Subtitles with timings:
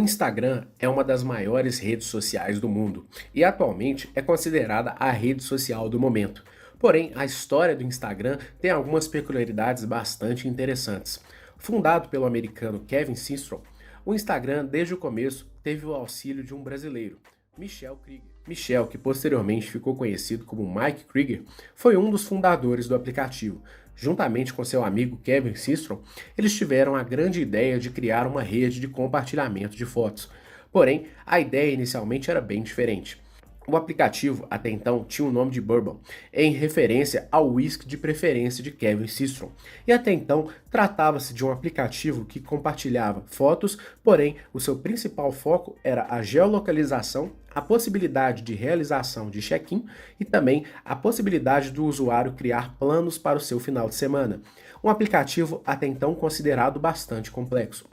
[0.00, 5.10] O Instagram é uma das maiores redes sociais do mundo e atualmente é considerada a
[5.10, 6.42] rede social do momento.
[6.78, 11.20] Porém, a história do Instagram tem algumas peculiaridades bastante interessantes.
[11.58, 13.60] Fundado pelo americano Kevin Systrom,
[14.02, 17.18] o Instagram desde o começo teve o auxílio de um brasileiro,
[17.58, 18.30] Michel Krieger.
[18.48, 21.42] Michel, que posteriormente ficou conhecido como Mike Krieger,
[21.74, 23.62] foi um dos fundadores do aplicativo.
[24.00, 25.98] Juntamente com seu amigo Kevin Systrom,
[26.36, 30.30] eles tiveram a grande ideia de criar uma rede de compartilhamento de fotos.
[30.72, 33.20] Porém, a ideia inicialmente era bem diferente.
[33.70, 36.00] O aplicativo, até então, tinha o nome de Bourbon,
[36.32, 39.50] em referência ao whisky de preferência de Kevin Systrom.
[39.86, 45.76] E até então, tratava-se de um aplicativo que compartilhava fotos, porém, o seu principal foco
[45.84, 49.86] era a geolocalização, a possibilidade de realização de check-in
[50.18, 54.42] e também a possibilidade do usuário criar planos para o seu final de semana.
[54.82, 57.88] Um aplicativo até então considerado bastante complexo.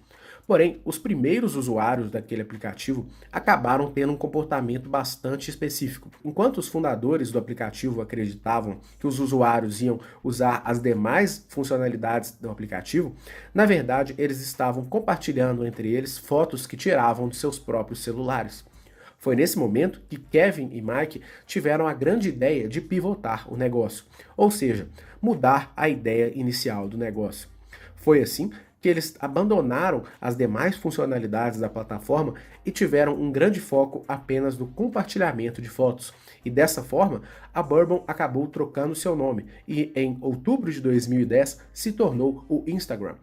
[0.48, 6.10] Porém, os primeiros usuários daquele aplicativo acabaram tendo um comportamento bastante específico.
[6.24, 12.50] Enquanto os fundadores do aplicativo acreditavam que os usuários iam usar as demais funcionalidades do
[12.50, 13.14] aplicativo,
[13.54, 18.64] na verdade eles estavam compartilhando entre eles fotos que tiravam de seus próprios celulares.
[19.18, 24.06] Foi nesse momento que Kevin e Mike tiveram a grande ideia de pivotar o negócio,
[24.38, 24.88] ou seja,
[25.22, 27.50] mudar a ideia inicial do negócio.
[27.96, 32.34] Foi assim que eles abandonaram as demais funcionalidades da plataforma
[32.66, 36.14] e tiveram um grande foco apenas no compartilhamento de fotos.
[36.46, 37.22] E dessa forma,
[37.54, 43.16] a Bourbon acabou trocando seu nome e em outubro de 2010 se tornou o Instagram.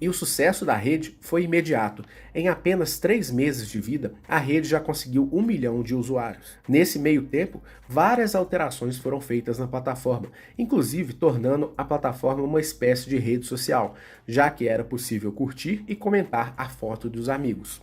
[0.00, 2.04] E o sucesso da rede foi imediato.
[2.34, 6.56] Em apenas três meses de vida, a rede já conseguiu um milhão de usuários.
[6.68, 13.08] Nesse meio tempo, várias alterações foram feitas na plataforma, inclusive tornando a plataforma uma espécie
[13.08, 17.82] de rede social, já que era possível curtir e comentar a foto dos amigos.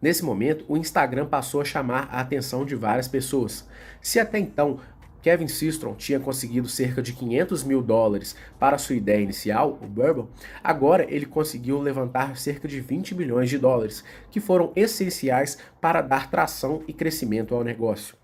[0.00, 3.66] Nesse momento, o Instagram passou a chamar a atenção de várias pessoas.
[4.00, 4.78] Se até então
[5.26, 10.28] Kevin Systrom tinha conseguido cerca de 500 mil dólares para sua ideia inicial, o Bourbon,
[10.62, 16.30] agora ele conseguiu levantar cerca de 20 milhões de dólares, que foram essenciais para dar
[16.30, 18.14] tração e crescimento ao negócio.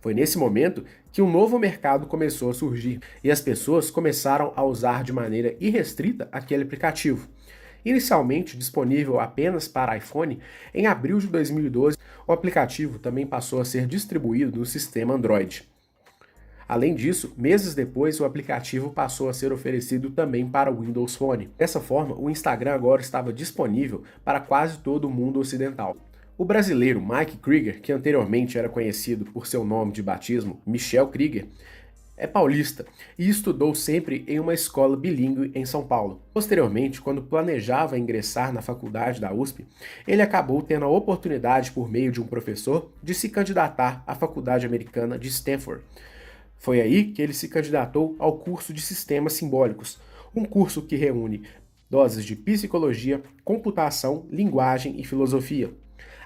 [0.00, 4.64] Foi nesse momento que um novo mercado começou a surgir e as pessoas começaram a
[4.64, 7.28] usar de maneira irrestrita aquele aplicativo.
[7.84, 10.40] Inicialmente disponível apenas para iPhone,
[10.74, 15.70] em abril de 2012 o aplicativo também passou a ser distribuído no sistema Android.
[16.70, 21.50] Além disso, meses depois, o aplicativo passou a ser oferecido também para o Windows Phone.
[21.58, 25.96] Dessa forma, o Instagram agora estava disponível para quase todo o mundo ocidental.
[26.38, 31.48] O brasileiro Mike Krieger, que anteriormente era conhecido por seu nome de batismo, Michel Krieger,
[32.16, 32.86] é paulista
[33.18, 36.22] e estudou sempre em uma escola bilíngue em São Paulo.
[36.32, 39.66] Posteriormente, quando planejava ingressar na faculdade da USP,
[40.06, 44.66] ele acabou tendo a oportunidade, por meio de um professor, de se candidatar à Faculdade
[44.66, 45.82] Americana de Stanford.
[46.60, 49.98] Foi aí que ele se candidatou ao curso de Sistemas Simbólicos,
[50.36, 51.42] um curso que reúne
[51.88, 55.72] doses de psicologia, computação, linguagem e filosofia.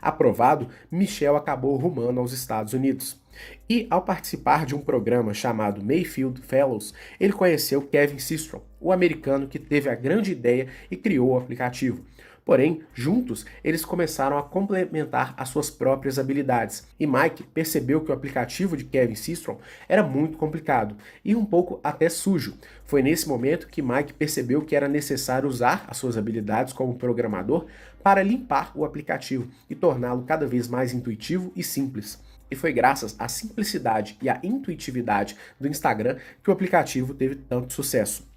[0.03, 3.22] Aprovado, Michel acabou rumando aos Estados Unidos.
[3.71, 9.47] E, ao participar de um programa chamado Mayfield Fellows, ele conheceu Kevin Systrom, o americano
[9.47, 12.05] que teve a grande ideia e criou o aplicativo.
[12.44, 16.87] Porém, juntos, eles começaram a complementar as suas próprias habilidades.
[17.00, 19.56] E Mike percebeu que o aplicativo de Kevin Systrom
[19.88, 20.94] era muito complicado
[21.25, 22.54] e um pouco até sujo.
[22.84, 27.66] Foi nesse momento que Mike percebeu que era necessário usar as suas habilidades como programador
[28.03, 32.22] para limpar o aplicativo e torná-lo cada vez mais intuitivo e simples.
[32.50, 37.72] E foi graças à simplicidade e à intuitividade do Instagram que o aplicativo teve tanto
[37.72, 38.28] sucesso.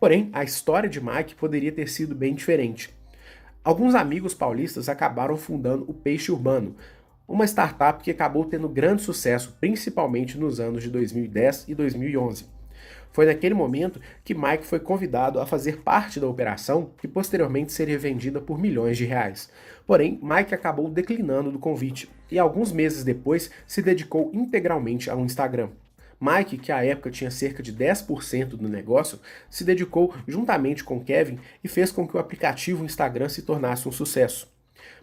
[0.00, 2.92] Porém, a história de Mike poderia ter sido bem diferente.
[3.64, 6.74] Alguns amigos paulistas acabaram fundando o Peixe Urbano,
[7.28, 12.46] uma startup que acabou tendo grande sucesso, principalmente nos anos de 2010 e 2011.
[13.12, 17.96] Foi naquele momento que Mike foi convidado a fazer parte da operação, que posteriormente seria
[17.96, 19.48] vendida por milhões de reais.
[19.86, 25.68] Porém, Mike acabou declinando do convite e alguns meses depois se dedicou integralmente ao Instagram.
[26.22, 29.18] Mike, que à época tinha cerca de 10% do negócio,
[29.50, 33.92] se dedicou juntamente com Kevin e fez com que o aplicativo Instagram se tornasse um
[33.92, 34.48] sucesso.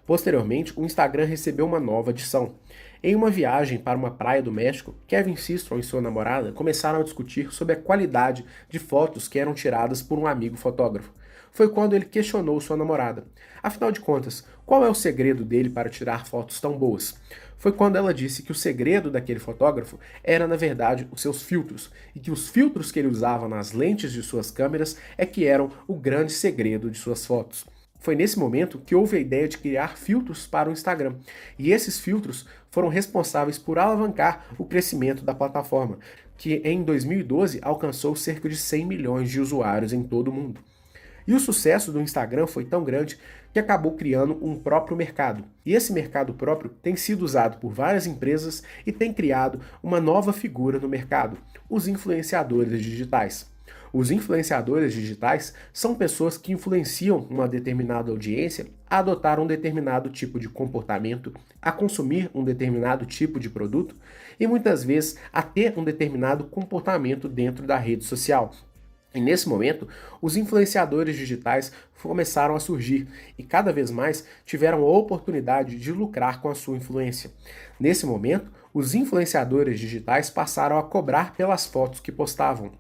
[0.06, 2.56] Posteriormente, o Instagram recebeu uma nova adição.
[3.04, 7.04] Em uma viagem para uma praia do México, Kevin Systrom e sua namorada começaram a
[7.04, 11.14] discutir sobre a qualidade de fotos que eram tiradas por um amigo fotógrafo.
[11.52, 13.26] Foi quando ele questionou sua namorada.
[13.62, 17.20] Afinal de contas, qual é o segredo dele para tirar fotos tão boas?
[17.60, 21.92] Foi quando ela disse que o segredo daquele fotógrafo era, na verdade, os seus filtros,
[22.16, 25.70] e que os filtros que ele usava nas lentes de suas câmeras é que eram
[25.86, 27.66] o grande segredo de suas fotos.
[28.00, 31.16] Foi nesse momento que houve a ideia de criar filtros para o Instagram.
[31.58, 36.00] E esses filtros foram responsáveis por alavancar o crescimento da plataforma,
[36.38, 40.62] que em 2012 alcançou cerca de 100 milhões de usuários em todo o mundo.
[41.30, 43.20] E o sucesso do Instagram foi tão grande
[43.54, 45.44] que acabou criando um próprio mercado.
[45.64, 50.34] E esse mercado próprio tem sido usado por várias empresas e tem criado uma nova
[50.34, 51.38] figura no mercado:
[51.70, 53.48] os influenciadores digitais.
[53.94, 60.40] Os influenciadores digitais são pessoas que influenciam uma determinada audiência a adotar um determinado tipo
[60.40, 61.32] de comportamento,
[61.62, 63.96] a consumir um determinado tipo de produto
[64.40, 68.52] e muitas vezes a ter um determinado comportamento dentro da rede social.
[69.14, 69.88] E nesse momento,
[70.22, 71.72] os influenciadores digitais
[72.02, 73.08] começaram a surgir
[73.38, 77.32] e cada vez mais tiveram a oportunidade de lucrar com a sua influência.
[77.80, 82.72] Nesse momento, os influenciadores digitais passaram a cobrar pelas fotos que postavam.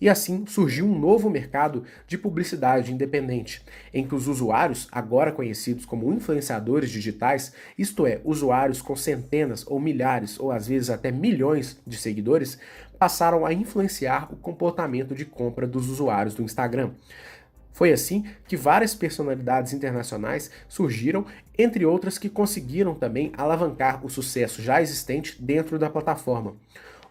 [0.00, 5.84] E assim surgiu um novo mercado de publicidade independente, em que os usuários, agora conhecidos
[5.84, 11.80] como influenciadores digitais, isto é, usuários com centenas ou milhares ou às vezes até milhões
[11.86, 12.58] de seguidores,
[12.98, 16.90] passaram a influenciar o comportamento de compra dos usuários do Instagram.
[17.72, 21.24] Foi assim que várias personalidades internacionais surgiram,
[21.56, 26.56] entre outras que conseguiram também alavancar o sucesso já existente dentro da plataforma.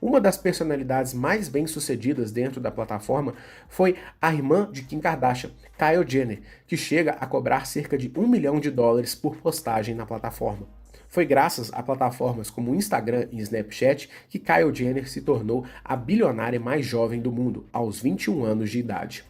[0.01, 3.33] Uma das personalidades mais bem-sucedidas dentro da plataforma
[3.67, 8.25] foi a irmã de Kim Kardashian, Kylie Jenner, que chega a cobrar cerca de um
[8.25, 10.65] milhão de dólares por postagem na plataforma.
[11.09, 16.59] Foi graças a plataformas como Instagram e Snapchat que Kylie Jenner se tornou a bilionária
[16.59, 19.25] mais jovem do mundo, aos 21 anos de idade.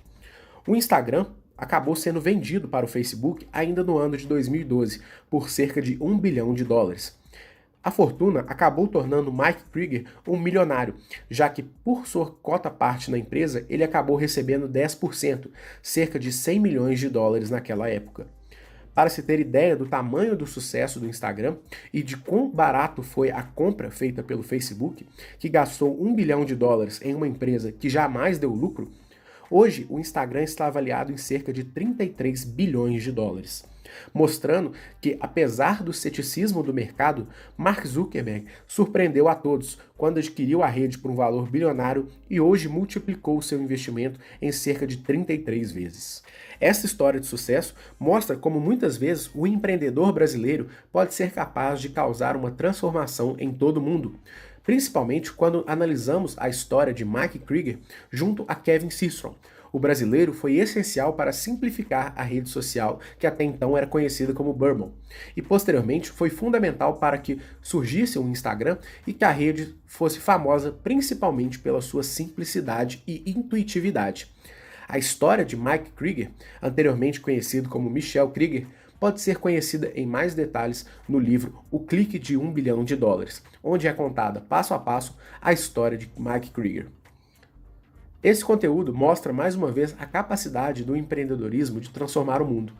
[0.67, 1.27] O Instagram
[1.57, 6.17] acabou sendo vendido para o Facebook ainda no ano de 2012 por cerca de 1
[6.17, 7.17] bilhão de dólares.
[7.81, 10.95] A fortuna acabou tornando Mike Krieger um milionário,
[11.29, 15.47] já que por sua cota parte na empresa ele acabou recebendo 10%,
[15.81, 18.27] cerca de 100 milhões de dólares naquela época.
[18.93, 21.55] Para se ter ideia do tamanho do sucesso do Instagram
[21.93, 25.07] e de quão barato foi a compra feita pelo Facebook,
[25.37, 28.91] que gastou um bilhão de dólares em uma empresa que jamais deu lucro,
[29.49, 33.63] hoje o Instagram está avaliado em cerca de 33 bilhões de dólares
[34.13, 40.67] mostrando que, apesar do ceticismo do mercado, Mark Zuckerberg surpreendeu a todos quando adquiriu a
[40.67, 46.23] rede por um valor bilionário e hoje multiplicou seu investimento em cerca de 33 vezes.
[46.59, 51.89] Essa história de sucesso mostra como muitas vezes o empreendedor brasileiro pode ser capaz de
[51.89, 54.19] causar uma transformação em todo o mundo
[54.69, 57.79] principalmente quando analisamos a história de Mike Krieger
[58.11, 59.33] junto a Kevin Systrom,
[59.73, 64.53] o brasileiro foi essencial para simplificar a rede social que até então era conhecida como
[64.53, 64.91] Bourbon,
[65.35, 68.77] e posteriormente foi fundamental para que surgisse um Instagram
[69.07, 74.31] e que a rede fosse famosa principalmente pela sua simplicidade e intuitividade.
[74.87, 76.29] A história de Mike Krieger,
[76.61, 78.67] anteriormente conhecido como Michel Krieger,
[78.99, 83.43] pode ser conhecida em mais detalhes no livro O Clique de um Bilhão de Dólares,
[83.63, 86.87] onde é contada passo a passo a história de Mike Krieger.
[88.21, 92.73] Esse conteúdo mostra mais uma vez a capacidade do empreendedorismo de transformar o mundo.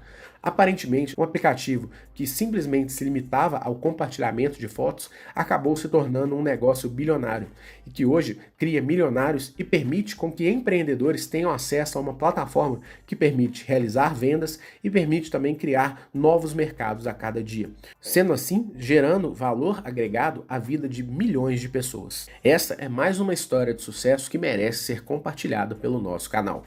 [0.43, 6.41] Aparentemente, um aplicativo que simplesmente se limitava ao compartilhamento de fotos acabou se tornando um
[6.41, 7.47] negócio bilionário
[7.85, 12.79] e que hoje cria milionários e permite com que empreendedores tenham acesso a uma plataforma
[13.05, 17.69] que permite realizar vendas e permite também criar novos mercados a cada dia,
[17.99, 22.29] sendo assim gerando valor agregado à vida de milhões de pessoas.
[22.41, 25.28] Essa é mais uma história de sucesso que merece ser compartilhada
[25.75, 26.65] pelo nosso canal.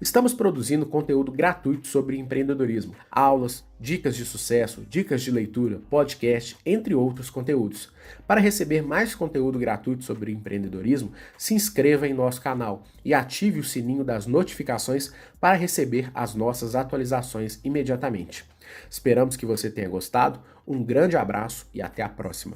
[0.00, 6.94] Estamos produzindo conteúdo gratuito sobre empreendedorismo, aulas, dicas de sucesso, dicas de leitura, podcast, entre
[6.94, 7.92] outros conteúdos.
[8.24, 13.64] Para receber mais conteúdo gratuito sobre empreendedorismo, se inscreva em nosso canal e ative o
[13.64, 18.44] sininho das notificações para receber as nossas atualizações imediatamente.
[18.88, 22.46] Esperamos que você tenha gostado, um grande abraço e até a próxima.